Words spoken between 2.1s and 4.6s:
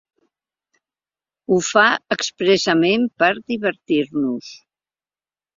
expressament per divertir-nos.